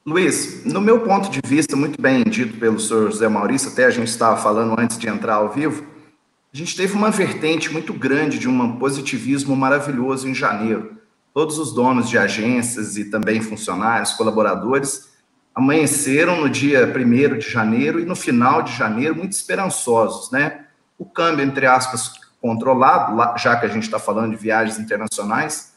Luiz, 0.04 0.64
no 0.64 0.80
meu 0.80 1.00
ponto 1.00 1.30
de 1.30 1.40
vista, 1.44 1.76
muito 1.76 2.00
bem 2.00 2.24
dito 2.24 2.58
pelo 2.58 2.80
senhor 2.80 3.10
José 3.10 3.28
Maurício, 3.28 3.70
até 3.70 3.84
a 3.84 3.90
gente 3.90 4.08
estava 4.08 4.40
falando 4.40 4.74
antes 4.78 4.98
de 4.98 5.08
entrar 5.08 5.34
ao 5.34 5.52
vivo, 5.52 5.86
a 6.52 6.56
gente 6.56 6.74
teve 6.74 6.94
uma 6.94 7.10
vertente 7.10 7.72
muito 7.72 7.92
grande 7.92 8.38
de 8.38 8.48
um 8.48 8.76
positivismo 8.76 9.54
maravilhoso 9.54 10.26
em 10.26 10.34
janeiro. 10.34 10.98
Todos 11.32 11.58
os 11.58 11.72
donos 11.72 12.08
de 12.08 12.18
agências 12.18 12.96
e 12.96 13.04
também 13.04 13.40
funcionários, 13.40 14.14
colaboradores, 14.14 15.09
amanheceram 15.60 16.40
no 16.40 16.48
dia 16.48 16.86
1 16.86 17.38
de 17.38 17.50
janeiro 17.50 18.00
e 18.00 18.06
no 18.06 18.16
final 18.16 18.62
de 18.62 18.74
janeiro 18.74 19.14
muito 19.14 19.32
esperançosos, 19.32 20.30
né? 20.30 20.64
O 20.98 21.04
câmbio, 21.04 21.44
entre 21.44 21.66
aspas, 21.66 22.12
controlado, 22.40 23.38
já 23.38 23.56
que 23.56 23.66
a 23.66 23.68
gente 23.68 23.82
está 23.82 23.98
falando 23.98 24.30
de 24.30 24.42
viagens 24.42 24.78
internacionais. 24.78 25.74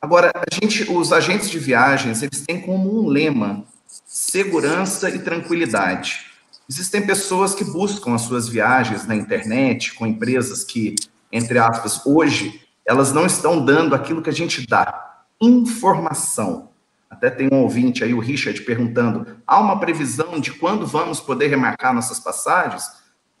Agora, 0.00 0.30
gente, 0.52 0.90
os 0.90 1.12
agentes 1.12 1.48
de 1.48 1.58
viagens, 1.58 2.22
eles 2.22 2.42
têm 2.42 2.60
como 2.60 3.02
um 3.02 3.08
lema 3.08 3.64
segurança 4.04 5.08
e 5.08 5.18
tranquilidade. 5.18 6.26
Existem 6.68 7.06
pessoas 7.06 7.54
que 7.54 7.64
buscam 7.64 8.14
as 8.14 8.22
suas 8.22 8.48
viagens 8.48 9.06
na 9.06 9.16
internet 9.16 9.94
com 9.94 10.06
empresas 10.06 10.62
que, 10.62 10.94
entre 11.30 11.58
aspas, 11.58 12.04
hoje, 12.04 12.60
elas 12.86 13.12
não 13.12 13.24
estão 13.24 13.64
dando 13.64 13.94
aquilo 13.94 14.20
que 14.20 14.30
a 14.30 14.34
gente 14.34 14.66
dá, 14.66 15.24
informação. 15.40 16.71
Até 17.12 17.28
tem 17.28 17.48
um 17.52 17.60
ouvinte 17.60 18.02
aí, 18.02 18.14
o 18.14 18.18
Richard, 18.18 18.58
perguntando: 18.62 19.36
há 19.46 19.60
uma 19.60 19.78
previsão 19.78 20.40
de 20.40 20.50
quando 20.50 20.86
vamos 20.86 21.20
poder 21.20 21.48
remarcar 21.48 21.92
nossas 21.92 22.18
passagens? 22.18 22.84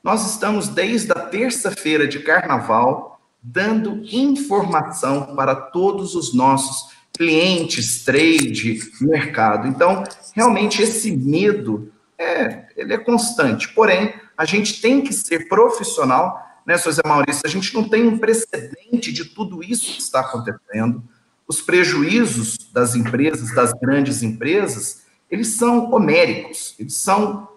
Nós 0.04 0.30
estamos 0.30 0.68
desde 0.68 1.10
a 1.10 1.14
terça-feira 1.14 2.06
de 2.06 2.18
carnaval 2.18 3.18
dando 3.42 4.02
informação 4.12 5.34
para 5.34 5.54
todos 5.54 6.14
os 6.14 6.34
nossos 6.34 6.92
clientes, 7.16 8.04
trade, 8.04 8.78
mercado. 9.00 9.66
Então, 9.66 10.04
realmente 10.34 10.82
esse 10.82 11.16
medo 11.16 11.90
é, 12.18 12.66
ele 12.76 12.92
é 12.92 12.98
constante. 12.98 13.72
Porém, 13.72 14.14
a 14.36 14.44
gente 14.44 14.82
tem 14.82 15.00
que 15.00 15.14
ser 15.14 15.48
profissional, 15.48 16.38
né, 16.66 16.76
José 16.76 17.00
Maurício? 17.06 17.42
A 17.44 17.48
gente 17.48 17.72
não 17.74 17.88
tem 17.88 18.06
um 18.06 18.18
precedente 18.18 19.10
de 19.12 19.24
tudo 19.24 19.62
isso 19.62 19.92
que 19.92 20.00
está 20.00 20.20
acontecendo 20.20 21.02
os 21.46 21.60
prejuízos 21.60 22.56
das 22.72 22.94
empresas, 22.94 23.54
das 23.54 23.72
grandes 23.72 24.22
empresas, 24.22 25.02
eles 25.30 25.48
são 25.48 25.92
homéricos, 25.92 26.74
eles 26.78 26.94
são 26.94 27.48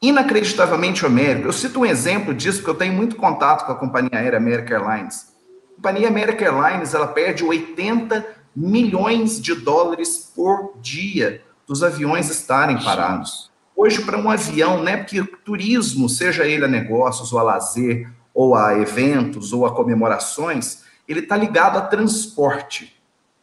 inacreditavelmente 0.00 1.04
homéricos. 1.04 1.46
Eu 1.46 1.52
cito 1.52 1.80
um 1.80 1.86
exemplo 1.86 2.34
disso, 2.34 2.58
porque 2.58 2.70
eu 2.70 2.74
tenho 2.74 2.92
muito 2.92 3.16
contato 3.16 3.66
com 3.66 3.72
a 3.72 3.76
companhia 3.76 4.10
aérea 4.12 4.38
American 4.38 4.76
Airlines. 4.76 5.34
A 5.72 5.76
companhia 5.76 6.08
American 6.08 6.46
Airlines, 6.46 6.94
ela 6.94 7.08
perde 7.08 7.44
80 7.44 8.24
milhões 8.54 9.40
de 9.40 9.54
dólares 9.54 10.32
por 10.34 10.78
dia 10.80 11.42
dos 11.66 11.82
aviões 11.82 12.30
estarem 12.30 12.78
parados. 12.78 13.50
Hoje, 13.74 14.00
para 14.02 14.16
um 14.16 14.30
avião, 14.30 14.82
né, 14.82 14.96
porque 14.96 15.22
turismo, 15.44 16.08
seja 16.08 16.46
ele 16.46 16.64
a 16.64 16.68
negócios, 16.68 17.32
ou 17.32 17.38
a 17.38 17.42
lazer, 17.42 18.08
ou 18.32 18.54
a 18.54 18.78
eventos, 18.78 19.52
ou 19.52 19.66
a 19.66 19.74
comemorações, 19.74 20.84
ele 21.08 21.20
está 21.20 21.36
ligado 21.36 21.78
a 21.78 21.82
transporte. 21.82 22.96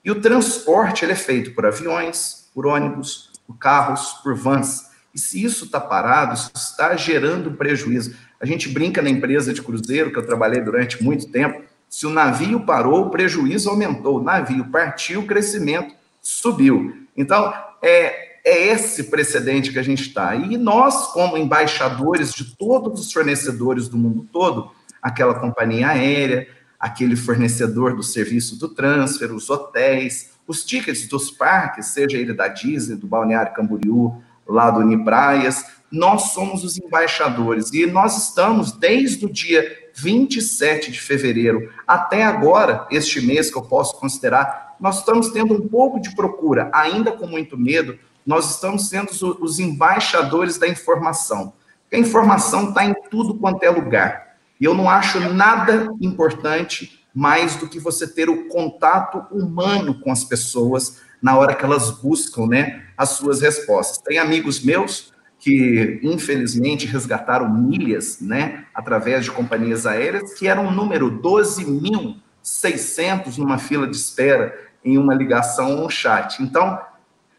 E 0.03 0.11
o 0.11 0.19
transporte 0.19 1.05
ele 1.05 1.13
é 1.13 1.15
feito 1.15 1.51
por 1.53 1.65
aviões, 1.65 2.49
por 2.53 2.65
ônibus, 2.65 3.31
por 3.47 3.57
carros, 3.57 4.13
por 4.23 4.35
vans. 4.35 4.91
E 5.13 5.19
se 5.19 5.43
isso 5.43 5.65
está 5.65 5.79
parado, 5.79 6.33
isso 6.33 6.51
está 6.55 6.95
gerando 6.95 7.51
prejuízo. 7.51 8.15
A 8.41 8.45
gente 8.45 8.67
brinca 8.69 9.01
na 9.01 9.09
empresa 9.09 9.53
de 9.53 9.61
cruzeiro, 9.61 10.11
que 10.11 10.17
eu 10.17 10.25
trabalhei 10.25 10.61
durante 10.61 11.01
muito 11.01 11.29
tempo, 11.29 11.63
se 11.93 12.07
o 12.07 12.09
navio 12.09 12.61
parou, 12.61 13.05
o 13.05 13.09
prejuízo 13.11 13.69
aumentou. 13.69 14.19
O 14.19 14.23
navio 14.23 14.65
partiu, 14.65 15.21
o 15.21 15.27
crescimento 15.27 15.93
subiu. 16.21 17.07
Então, 17.15 17.53
é, 17.83 18.39
é 18.43 18.67
esse 18.67 19.03
precedente 19.03 19.71
que 19.71 19.77
a 19.77 19.83
gente 19.83 20.01
está. 20.01 20.35
E 20.35 20.57
nós, 20.57 21.13
como 21.13 21.37
embaixadores 21.37 22.33
de 22.33 22.55
todos 22.55 22.99
os 22.99 23.13
fornecedores 23.13 23.87
do 23.87 23.95
mundo 23.95 24.27
todo, 24.33 24.71
aquela 24.99 25.35
companhia 25.35 25.89
aérea, 25.89 26.47
aquele 26.83 27.15
fornecedor 27.15 27.95
do 27.95 28.03
serviço 28.03 28.59
do 28.59 28.67
transfer, 28.67 29.31
os 29.31 29.49
hotéis, 29.49 30.31
os 30.45 30.65
tickets 30.65 31.07
dos 31.07 31.31
parques, 31.31 31.85
seja 31.85 32.17
ele 32.17 32.33
da 32.33 32.49
Disney, 32.49 32.97
do 32.97 33.07
Balneário 33.07 33.53
Camboriú, 33.53 34.21
lá 34.45 34.69
do 34.69 34.81
Unipraias, 34.81 35.63
nós 35.89 36.33
somos 36.33 36.61
os 36.65 36.77
embaixadores 36.77 37.71
e 37.71 37.85
nós 37.85 38.27
estamos 38.27 38.73
desde 38.73 39.25
o 39.25 39.31
dia 39.31 39.65
27 39.95 40.91
de 40.91 40.99
fevereiro 40.99 41.71
até 41.87 42.25
agora, 42.25 42.85
este 42.91 43.21
mês 43.21 43.49
que 43.49 43.57
eu 43.57 43.61
posso 43.61 43.97
considerar, 43.97 44.75
nós 44.77 44.99
estamos 44.99 45.29
tendo 45.29 45.53
um 45.53 45.65
pouco 45.65 46.01
de 46.01 46.13
procura, 46.13 46.69
ainda 46.73 47.13
com 47.13 47.25
muito 47.25 47.57
medo, 47.57 47.97
nós 48.25 48.55
estamos 48.55 48.89
sendo 48.89 49.09
os 49.41 49.57
embaixadores 49.57 50.57
da 50.57 50.67
informação. 50.67 51.53
A 51.93 51.97
informação 51.97 52.69
está 52.69 52.83
em 52.83 52.93
tudo 53.09 53.35
quanto 53.35 53.63
é 53.63 53.69
lugar. 53.69 54.22
E 54.63 54.65
eu 54.65 54.73
não 54.73 54.89
acho 54.89 55.19
nada 55.33 55.93
importante 55.99 57.05
mais 57.13 57.57
do 57.57 57.67
que 57.67 57.81
você 57.81 58.07
ter 58.07 58.29
o 58.29 58.47
contato 58.47 59.25
humano 59.29 59.99
com 59.99 60.09
as 60.09 60.23
pessoas 60.23 61.01
na 61.21 61.37
hora 61.37 61.53
que 61.53 61.65
elas 61.65 61.91
buscam, 61.91 62.47
né, 62.47 62.85
as 62.97 63.09
suas 63.09 63.41
respostas. 63.41 63.97
Tem 63.97 64.19
amigos 64.19 64.63
meus 64.63 65.11
que 65.37 65.99
infelizmente 66.01 66.87
resgataram 66.87 67.53
milhas, 67.53 68.21
né, 68.21 68.63
através 68.73 69.25
de 69.25 69.31
companhias 69.31 69.85
aéreas, 69.85 70.33
que 70.35 70.47
eram 70.47 70.67
um 70.67 70.71
número 70.71 71.11
12.600 71.21 73.37
numa 73.37 73.57
fila 73.57 73.85
de 73.85 73.97
espera 73.97 74.57
em 74.81 74.97
uma 74.97 75.13
ligação 75.13 75.75
ou 75.75 75.87
um 75.87 75.89
chat. 75.89 76.41
Então, 76.41 76.79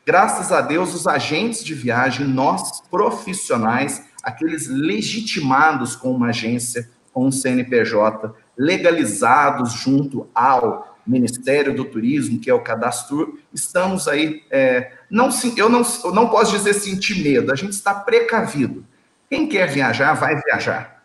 graças 0.07 0.53
a 0.53 0.61
Deus, 0.61 0.95
os 0.95 1.07
agentes 1.07 1.65
de 1.65 1.73
viagem, 1.73 2.29
nós 2.29 2.83
profissionais, 2.91 4.05
aqueles 4.23 4.69
legitimados 4.69 5.97
com 5.97 6.11
uma 6.11 6.29
agência, 6.29 6.93
com 7.15 7.27
um 7.27 7.33
CNPJ 7.33 8.35
legalizados 8.59 9.73
junto 9.73 10.29
ao 10.35 10.99
Ministério 11.07 11.75
do 11.75 11.85
Turismo, 11.85 12.41
que 12.41 12.51
é 12.51 12.55
o 12.55 12.61
Cadastro, 12.61 13.39
estamos 13.53 14.09
aí. 14.09 14.43
É, 14.51 14.93
não, 15.09 15.29
eu, 15.57 15.69
não, 15.69 15.83
eu 16.03 16.13
não 16.13 16.29
posso 16.29 16.53
dizer 16.53 16.75
sentir 16.75 17.23
medo, 17.23 17.53
a 17.53 17.55
gente 17.55 17.73
está 17.73 17.95
precavido. 17.95 18.85
Quem 19.31 19.47
quer 19.47 19.71
viajar, 19.71 20.15
vai 20.15 20.41
viajar. 20.43 21.05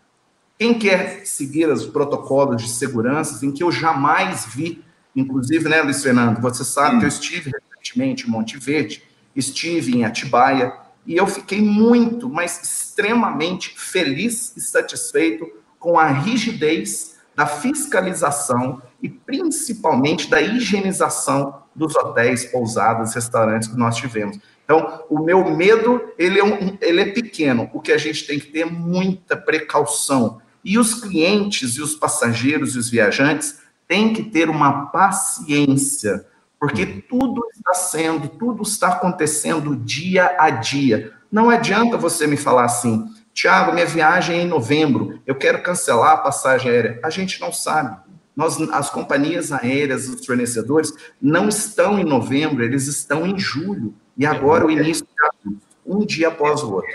Quem 0.58 0.78
quer 0.78 1.24
seguir 1.26 1.68
os 1.68 1.86
protocolos 1.86 2.62
de 2.62 2.68
segurança, 2.68 3.44
em 3.44 3.52
que 3.52 3.62
eu 3.62 3.70
jamais 3.70 4.46
vi, 4.46 4.84
inclusive, 5.14 5.68
né, 5.68 5.82
Luiz 5.82 6.02
Fernando? 6.02 6.40
Você 6.40 6.64
sabe 6.64 6.98
que 6.98 7.04
eu 7.04 7.08
estive 7.08 7.50
recentemente 7.50 8.26
em 8.26 8.30
Monte 8.30 8.58
Verde, 8.58 9.02
estive 9.34 9.96
em 9.96 10.04
Atibaia, 10.04 10.72
e 11.06 11.16
eu 11.16 11.26
fiquei 11.26 11.60
muito, 11.60 12.28
mas 12.28 12.60
extremamente 12.62 13.74
feliz 13.76 14.54
e 14.56 14.60
satisfeito 14.60 15.59
com 15.80 15.98
a 15.98 16.06
rigidez 16.06 17.18
da 17.34 17.46
fiscalização 17.46 18.80
e 19.02 19.08
principalmente 19.08 20.30
da 20.30 20.40
higienização 20.40 21.62
dos 21.74 21.96
hotéis, 21.96 22.44
pousadas, 22.44 23.14
restaurantes 23.14 23.68
que 23.68 23.76
nós 23.76 23.96
tivemos. 23.96 24.38
Então, 24.64 25.02
o 25.08 25.20
meu 25.20 25.50
medo, 25.50 26.12
ele 26.18 26.38
é, 26.38 26.44
um, 26.44 26.76
ele 26.80 27.00
é 27.00 27.06
pequeno. 27.06 27.68
O 27.72 27.80
que 27.80 27.90
a 27.90 27.98
gente 27.98 28.26
tem 28.26 28.38
que 28.38 28.46
ter 28.46 28.60
é 28.60 28.64
muita 28.66 29.36
precaução. 29.36 30.40
E 30.64 30.78
os 30.78 30.94
clientes 30.94 31.76
e 31.76 31.82
os 31.82 31.94
passageiros 31.94 32.74
e 32.74 32.78
os 32.78 32.90
viajantes 32.90 33.58
têm 33.88 34.12
que 34.12 34.22
ter 34.22 34.48
uma 34.48 34.86
paciência, 34.86 36.24
porque 36.60 36.86
tudo 37.08 37.42
está 37.52 37.74
sendo, 37.74 38.28
tudo 38.28 38.62
está 38.62 38.88
acontecendo 38.88 39.74
dia 39.74 40.36
a 40.38 40.50
dia. 40.50 41.12
Não 41.32 41.48
adianta 41.48 41.96
você 41.96 42.26
me 42.26 42.36
falar 42.36 42.66
assim, 42.66 43.08
Tiago, 43.32 43.72
minha 43.72 43.86
viagem 43.86 44.38
é 44.38 44.42
em 44.42 44.46
novembro, 44.46 45.20
eu 45.26 45.34
quero 45.34 45.62
cancelar 45.62 46.12
a 46.12 46.18
passagem 46.18 46.70
aérea. 46.70 47.00
A 47.02 47.10
gente 47.10 47.40
não 47.40 47.52
sabe. 47.52 47.96
Nós, 48.36 48.60
as 48.70 48.90
companhias 48.90 49.52
aéreas, 49.52 50.08
os 50.08 50.24
fornecedores, 50.24 50.92
não 51.20 51.48
estão 51.48 51.98
em 51.98 52.04
novembro, 52.04 52.64
eles 52.64 52.86
estão 52.86 53.26
em 53.26 53.38
julho. 53.38 53.94
E 54.16 54.24
agora 54.24 54.66
o 54.66 54.70
início 54.70 55.06
de 55.44 55.56
um 55.84 56.04
dia 56.04 56.28
após 56.28 56.62
o 56.62 56.74
outro. 56.74 56.90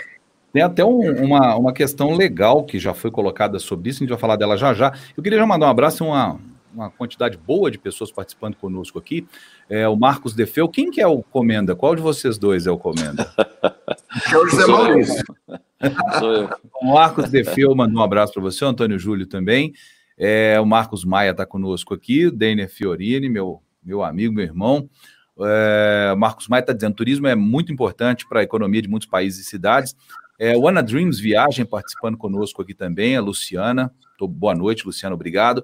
Tem 0.52 0.62
até 0.62 0.84
um, 0.84 1.00
uma, 1.24 1.54
uma 1.56 1.72
questão 1.72 2.14
legal 2.14 2.64
que 2.64 2.78
já 2.78 2.94
foi 2.94 3.10
colocada 3.10 3.58
sobre 3.58 3.90
isso, 3.90 3.98
a 3.98 4.00
gente 4.00 4.10
vai 4.10 4.18
falar 4.18 4.36
dela 4.36 4.56
já 4.56 4.72
já. 4.72 4.92
Eu 5.16 5.22
queria 5.22 5.38
já 5.38 5.46
mandar 5.46 5.66
um 5.66 5.70
abraço 5.70 6.02
e 6.02 6.06
uma, 6.06 6.40
uma 6.74 6.90
quantidade 6.90 7.36
boa 7.36 7.70
de 7.70 7.78
pessoas 7.78 8.10
participando 8.10 8.56
conosco 8.56 8.98
aqui. 8.98 9.26
É, 9.68 9.88
o 9.88 9.96
Marcos 9.96 10.34
Defeu. 10.34 10.68
Quem 10.68 10.90
que 10.90 11.00
é 11.00 11.06
o 11.06 11.22
Comenda? 11.22 11.74
Qual 11.76 11.94
de 11.94 12.02
vocês 12.02 12.38
dois 12.38 12.66
é 12.66 12.70
o 12.70 12.78
Comenda? 12.78 13.30
é 14.32 14.38
o 14.38 14.46
José 14.46 14.66
Maurício. 14.66 15.24
Sou 16.18 16.32
eu. 16.32 16.50
Marcos 16.82 17.30
Defeu 17.30 17.74
mandou 17.74 18.00
um 18.00 18.04
abraço 18.04 18.32
para 18.32 18.42
você, 18.42 18.64
Antônio 18.64 18.98
Júlio 18.98 19.26
também. 19.26 19.72
É, 20.18 20.58
o 20.60 20.64
Marcos 20.64 21.04
Maia 21.04 21.30
está 21.30 21.44
conosco 21.44 21.92
aqui, 21.92 22.26
o 22.26 22.32
Deiner 22.32 22.70
Fiorini, 22.70 23.28
meu, 23.28 23.62
meu 23.82 24.02
amigo, 24.02 24.34
meu 24.34 24.44
irmão. 24.44 24.88
É, 25.40 26.14
Marcos 26.16 26.48
Maia 26.48 26.60
está 26.60 26.72
dizendo: 26.72 26.94
turismo 26.94 27.26
é 27.26 27.34
muito 27.34 27.72
importante 27.72 28.26
para 28.26 28.40
a 28.40 28.42
economia 28.42 28.80
de 28.80 28.88
muitos 28.88 29.08
países 29.08 29.46
e 29.46 29.48
cidades. 29.48 29.94
É, 30.38 30.56
o 30.56 30.68
Ana 30.68 30.82
Dreams 30.82 31.20
Viagem 31.20 31.64
participando 31.64 32.16
conosco 32.16 32.62
aqui 32.62 32.74
também, 32.74 33.16
a 33.16 33.20
Luciana. 33.20 33.92
Tô, 34.18 34.26
boa 34.26 34.54
noite, 34.54 34.86
Luciana, 34.86 35.14
obrigado. 35.14 35.62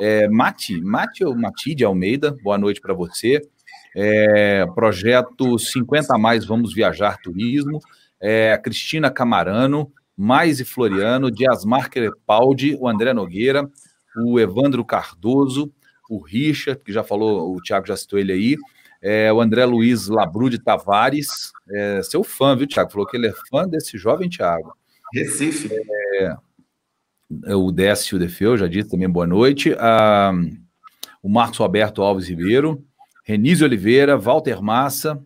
É, 0.00 0.28
Mati, 0.28 0.80
Mati 0.80 1.24
ou 1.24 1.36
Almeida, 1.86 2.36
boa 2.42 2.58
noite 2.58 2.80
para 2.80 2.94
você. 2.94 3.40
É, 3.94 4.64
projeto 4.74 5.58
50 5.58 6.14
a 6.14 6.18
mais, 6.18 6.44
vamos 6.44 6.72
viajar 6.72 7.18
turismo 7.18 7.78
é, 8.22 8.52
a 8.52 8.58
Cristina 8.58 9.10
Camarano, 9.10 9.92
Mais 10.16 10.60
e 10.60 10.64
Floriano, 10.64 11.30
Diasmar 11.30 11.90
Crepaldi, 11.90 12.76
o 12.80 12.88
André 12.88 13.12
Nogueira, 13.12 13.68
o 14.24 14.38
Evandro 14.38 14.84
Cardoso, 14.84 15.72
o 16.08 16.22
Richard, 16.22 16.82
que 16.84 16.92
já 16.92 17.02
falou, 17.02 17.54
o 17.54 17.60
Thiago 17.60 17.86
já 17.86 17.96
citou 17.96 18.18
ele 18.18 18.32
aí, 18.32 18.56
é, 19.02 19.32
o 19.32 19.40
André 19.40 19.64
Luiz 19.64 20.06
Labrude 20.06 20.58
Tavares, 20.58 21.52
é, 21.68 22.02
seu 22.04 22.22
fã, 22.22 22.56
viu, 22.56 22.68
Thiago? 22.68 22.92
Falou 22.92 23.06
que 23.06 23.16
ele 23.16 23.26
é 23.26 23.34
fã 23.50 23.66
desse 23.66 23.98
jovem 23.98 24.28
Thiago. 24.28 24.72
Recife. 25.12 25.68
É, 26.16 26.36
o 27.54 27.72
Décio 27.72 28.18
Defeu 28.18 28.56
já 28.56 28.68
disse 28.68 28.90
também 28.90 29.10
boa 29.10 29.26
noite. 29.26 29.74
Ah, 29.78 30.32
o 31.22 31.28
Marcos 31.28 31.58
Roberto 31.58 32.02
Alves 32.02 32.28
Ribeiro, 32.28 32.84
Renise 33.24 33.64
Oliveira, 33.64 34.16
Walter 34.16 34.62
Massa, 34.62 35.20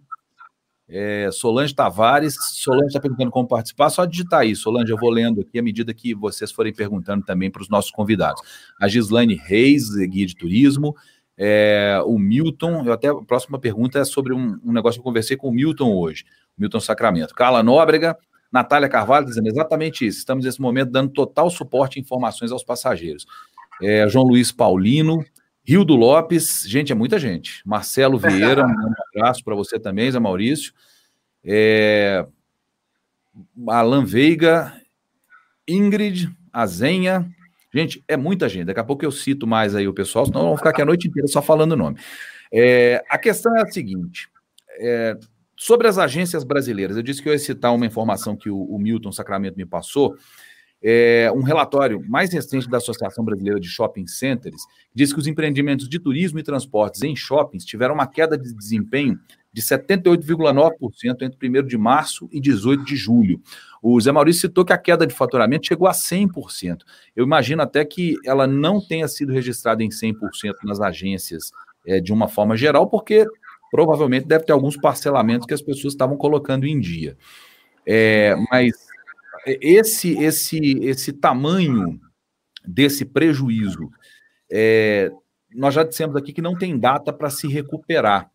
é, 0.88 1.28
Solange 1.32 1.74
Tavares. 1.74 2.36
Solange 2.52 2.88
está 2.88 3.00
perguntando 3.00 3.30
como 3.30 3.48
participar, 3.48 3.90
só 3.90 4.04
digitar 4.04 4.40
aí, 4.40 4.54
Solange, 4.54 4.90
eu 4.90 4.98
vou 4.98 5.10
lendo 5.10 5.40
aqui 5.40 5.58
à 5.58 5.62
medida 5.62 5.92
que 5.92 6.14
vocês 6.14 6.52
forem 6.52 6.72
perguntando 6.72 7.24
também 7.24 7.50
para 7.50 7.62
os 7.62 7.68
nossos 7.68 7.90
convidados. 7.90 8.40
A 8.80 8.88
Gislaine 8.88 9.34
Reis, 9.34 9.90
guia 10.08 10.26
de 10.26 10.36
turismo. 10.36 10.94
É, 11.38 12.00
o 12.06 12.18
Milton, 12.18 12.84
eu 12.86 12.92
até 12.92 13.08
a 13.08 13.14
próxima 13.14 13.58
pergunta 13.58 13.98
é 13.98 14.04
sobre 14.04 14.32
um, 14.32 14.58
um, 14.64 14.72
negócio 14.72 14.98
que 14.98 15.00
eu 15.00 15.10
conversei 15.10 15.36
com 15.36 15.48
o 15.48 15.52
Milton 15.52 15.94
hoje, 15.94 16.24
Milton 16.56 16.80
Sacramento. 16.80 17.34
Carla 17.34 17.62
Nóbrega, 17.62 18.16
Natália 18.50 18.88
Carvalho 18.88 19.26
dizendo 19.26 19.46
exatamente 19.46 20.06
isso. 20.06 20.18
Estamos 20.18 20.46
nesse 20.46 20.60
momento 20.60 20.90
dando 20.90 21.12
total 21.12 21.50
suporte 21.50 21.98
e 21.98 22.00
informações 22.00 22.50
aos 22.50 22.64
passageiros. 22.64 23.26
É, 23.82 24.08
João 24.08 24.24
Luiz 24.24 24.50
Paulino, 24.50 25.22
Rio 25.66 25.84
do 25.84 25.96
Lopes, 25.96 26.64
gente, 26.66 26.92
é 26.92 26.94
muita 26.94 27.18
gente. 27.18 27.60
Marcelo 27.66 28.18
Vieira, 28.18 28.64
um 28.64 28.92
abraço 29.10 29.42
para 29.42 29.54
você 29.54 29.80
também, 29.80 30.10
Zé 30.10 30.20
Maurício. 30.20 30.72
É, 31.44 32.24
Alan 33.66 34.04
Veiga, 34.04 34.72
Ingrid, 35.66 36.30
Azenha. 36.52 37.28
Gente, 37.74 38.04
é 38.06 38.16
muita 38.16 38.48
gente. 38.48 38.66
Daqui 38.66 38.78
a 38.78 38.84
pouco 38.84 39.04
eu 39.04 39.10
cito 39.10 39.44
mais 39.44 39.74
aí 39.74 39.88
o 39.88 39.92
pessoal, 39.92 40.26
senão 40.26 40.42
vamos 40.42 40.58
ficar 40.58 40.70
aqui 40.70 40.82
a 40.82 40.86
noite 40.86 41.08
inteira 41.08 41.26
só 41.26 41.42
falando 41.42 41.72
o 41.72 41.76
nome. 41.76 41.98
É, 42.52 43.02
a 43.10 43.18
questão 43.18 43.56
é 43.56 43.62
a 43.62 43.66
seguinte: 43.66 44.28
é, 44.78 45.18
sobre 45.56 45.88
as 45.88 45.98
agências 45.98 46.44
brasileiras, 46.44 46.96
eu 46.96 47.02
disse 47.02 47.20
que 47.20 47.28
eu 47.28 47.32
ia 47.32 47.38
citar 47.40 47.74
uma 47.74 47.86
informação 47.86 48.36
que 48.36 48.48
o, 48.48 48.62
o 48.62 48.78
Milton 48.78 49.10
Sacramento 49.10 49.56
me 49.56 49.66
passou 49.66 50.16
é, 50.82 51.32
um 51.34 51.42
relatório 51.42 52.02
mais 52.08 52.32
recente 52.32 52.68
da 52.68 52.76
Associação 52.76 53.24
Brasileira 53.24 53.58
de 53.58 53.68
Shopping 53.68 54.06
Centers 54.06 54.62
diz 54.94 55.12
que 55.12 55.18
os 55.18 55.26
empreendimentos 55.26 55.88
de 55.88 55.98
turismo 55.98 56.38
e 56.38 56.42
transportes 56.42 57.02
em 57.02 57.16
shoppings 57.16 57.64
tiveram 57.64 57.94
uma 57.94 58.06
queda 58.06 58.36
de 58.36 58.54
desempenho 58.54 59.18
de 59.52 59.62
78,9% 59.62 61.22
entre 61.22 61.48
1 61.48 61.66
de 61.66 61.78
março 61.78 62.28
e 62.30 62.38
18 62.38 62.84
de 62.84 62.94
julho. 62.94 63.40
O 63.82 63.98
Zé 63.98 64.12
Maurício 64.12 64.42
citou 64.42 64.66
que 64.66 64.72
a 64.72 64.78
queda 64.78 65.06
de 65.06 65.14
faturamento 65.14 65.66
chegou 65.66 65.88
a 65.88 65.92
100%. 65.92 66.80
Eu 67.16 67.24
imagino 67.24 67.62
até 67.62 67.82
que 67.82 68.16
ela 68.24 68.46
não 68.46 68.86
tenha 68.86 69.08
sido 69.08 69.32
registrada 69.32 69.82
em 69.82 69.88
100% 69.88 70.14
nas 70.62 70.78
agências 70.78 71.52
é, 71.86 72.00
de 72.00 72.12
uma 72.12 72.28
forma 72.28 72.54
geral, 72.54 72.86
porque 72.86 73.26
provavelmente 73.70 74.26
deve 74.26 74.44
ter 74.44 74.52
alguns 74.52 74.76
parcelamentos 74.76 75.46
que 75.46 75.54
as 75.54 75.62
pessoas 75.62 75.94
estavam 75.94 76.18
colocando 76.18 76.66
em 76.66 76.78
dia. 76.78 77.16
É, 77.86 78.36
mas 78.50 78.85
esse, 79.46 80.12
esse, 80.22 80.58
esse 80.82 81.12
tamanho 81.12 82.00
desse 82.66 83.04
prejuízo, 83.04 83.90
é, 84.50 85.10
nós 85.54 85.74
já 85.74 85.84
dissemos 85.84 86.16
aqui 86.16 86.32
que 86.32 86.42
não 86.42 86.56
tem 86.56 86.78
data 86.78 87.12
para 87.12 87.30
se 87.30 87.46
recuperar. 87.46 88.30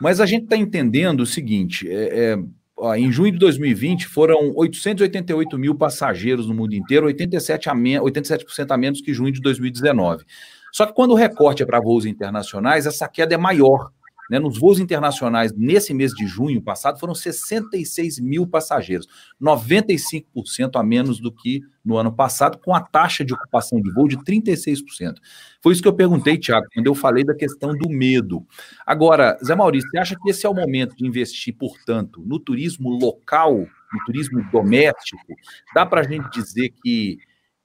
Mas 0.00 0.20
a 0.20 0.26
gente 0.26 0.44
está 0.44 0.56
entendendo 0.56 1.20
o 1.20 1.26
seguinte: 1.26 1.88
é, 1.90 2.32
é, 2.32 2.38
ó, 2.76 2.94
em 2.94 3.12
junho 3.12 3.32
de 3.32 3.38
2020 3.38 4.06
foram 4.06 4.52
888 4.56 5.58
mil 5.58 5.74
passageiros 5.74 6.46
no 6.46 6.54
mundo 6.54 6.74
inteiro, 6.74 7.06
87%, 7.06 7.66
a, 7.66 7.74
me 7.74 7.98
87 8.00 8.46
a 8.68 8.76
menos 8.76 9.00
que 9.00 9.12
junho 9.12 9.32
de 9.32 9.40
2019. 9.40 10.24
Só 10.72 10.86
que 10.86 10.94
quando 10.94 11.10
o 11.10 11.16
recorte 11.16 11.62
é 11.62 11.66
para 11.66 11.80
voos 11.80 12.06
internacionais, 12.06 12.86
essa 12.86 13.08
queda 13.08 13.34
é 13.34 13.38
maior. 13.38 13.90
Né? 14.30 14.38
Nos 14.38 14.56
voos 14.56 14.78
internacionais, 14.78 15.52
nesse 15.52 15.92
mês 15.92 16.12
de 16.12 16.24
junho 16.24 16.62
passado, 16.62 17.00
foram 17.00 17.14
66 17.14 18.20
mil 18.20 18.46
passageiros, 18.46 19.08
95% 19.42 20.76
a 20.76 20.84
menos 20.84 21.18
do 21.18 21.32
que 21.32 21.62
no 21.84 21.96
ano 21.96 22.12
passado, 22.12 22.58
com 22.58 22.72
a 22.72 22.80
taxa 22.80 23.24
de 23.24 23.34
ocupação 23.34 23.80
de 23.80 23.92
voo 23.92 24.06
de 24.06 24.16
36%. 24.18 25.16
Foi 25.60 25.72
isso 25.72 25.82
que 25.82 25.88
eu 25.88 25.92
perguntei, 25.92 26.38
Tiago, 26.38 26.66
quando 26.72 26.86
eu 26.86 26.94
falei 26.94 27.24
da 27.24 27.34
questão 27.34 27.76
do 27.76 27.88
medo. 27.90 28.46
Agora, 28.86 29.36
Zé 29.44 29.56
Maurício, 29.56 29.90
você 29.90 29.98
acha 29.98 30.16
que 30.22 30.30
esse 30.30 30.46
é 30.46 30.48
o 30.48 30.54
momento 30.54 30.94
de 30.94 31.04
investir, 31.04 31.56
portanto, 31.56 32.22
no 32.24 32.38
turismo 32.38 32.90
local, 32.90 33.56
no 33.58 34.04
turismo 34.06 34.48
doméstico? 34.52 35.34
Dá 35.74 35.84
para 35.84 36.02
a 36.02 36.04
gente 36.04 36.30
dizer 36.30 36.72
que 36.82 37.18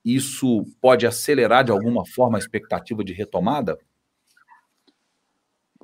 isso 0.04 0.65
pode 0.82 1.06
acelerar 1.06 1.63
de 1.63 1.71
alguma 1.71 2.06
forma 2.06 2.38
a 2.38 2.39
expectativa 2.39 3.04
de 3.04 3.13
retomada? 3.13 3.78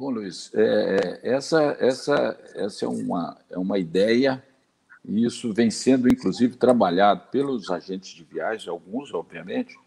Bom, 0.01 0.09
Luiz, 0.09 0.51
é, 0.55 1.19
é, 1.21 1.35
essa, 1.35 1.77
essa, 1.79 2.35
essa 2.55 2.85
é, 2.85 2.87
uma, 2.87 3.37
é 3.51 3.59
uma 3.59 3.77
ideia, 3.77 4.43
e 5.05 5.23
isso 5.23 5.53
vem 5.53 5.69
sendo, 5.69 6.11
inclusive, 6.11 6.55
trabalhado 6.55 7.27
pelos 7.29 7.69
agentes 7.69 8.09
de 8.09 8.23
viagem, 8.23 8.67
alguns, 8.67 9.13
obviamente, 9.13 9.77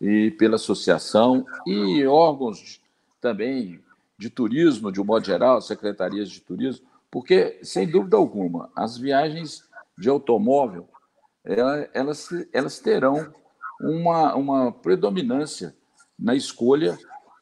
e 0.00 0.30
pela 0.30 0.54
associação, 0.56 1.44
e 1.66 2.06
órgãos 2.06 2.80
também 3.20 3.82
de 4.16 4.30
turismo, 4.30 4.90
de 4.90 4.98
um 4.98 5.04
modo 5.04 5.26
geral, 5.26 5.60
secretarias 5.60 6.30
de 6.30 6.40
turismo, 6.40 6.86
porque, 7.10 7.58
sem 7.62 7.86
dúvida 7.86 8.16
alguma, 8.16 8.70
as 8.74 8.96
viagens 8.96 9.68
de 9.98 10.08
automóvel, 10.08 10.88
elas, 11.92 12.30
elas 12.50 12.78
terão 12.78 13.30
uma, 13.78 14.34
uma 14.36 14.72
predominância 14.72 15.76
na 16.18 16.34
escolha 16.34 16.98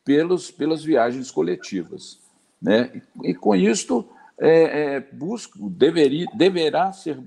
pelos, 0.09 0.51
pelas 0.51 0.83
viagens 0.83 1.31
coletivas. 1.31 2.19
Né? 2.63 3.03
E, 3.23 3.35
com 3.35 3.55
isto, 3.55 4.09
é, 4.41 4.95
é, 4.95 5.01
busco, 5.01 5.69
deveria, 5.69 6.25
deverá 6.35 6.91
ser 6.93 7.19